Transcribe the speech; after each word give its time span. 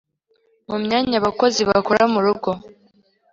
mu 0.69 0.77
myanya 0.83 1.15
abakozi 1.21 1.61
bakora 1.69 2.03
murugo 2.13 2.49